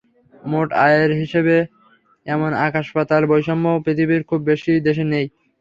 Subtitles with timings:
[0.43, 1.55] মোট আয়ের হিসাবে
[2.25, 5.25] এমন আকাশ-পাতাল বৈষম্য পৃথিবীর খুব বেশি দেশে নেই।